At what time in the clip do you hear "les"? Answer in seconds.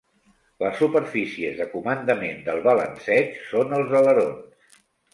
0.63-0.79